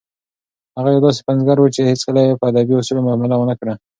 [0.77, 3.73] هغه یو داسې پنځګر و چې هیڅکله یې په ادبي اصولو معامله ونه کړه.